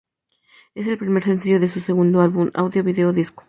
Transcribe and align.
Es 0.73 0.87
el 0.87 0.97
primer 0.97 1.23
sencillo 1.23 1.59
de 1.59 1.67
su 1.67 1.79
segundo 1.79 2.21
álbum 2.21 2.49
"Audio, 2.55 2.83
Video, 2.83 3.13
Disco". 3.13 3.39